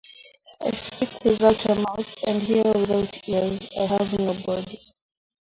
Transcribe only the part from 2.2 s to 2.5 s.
and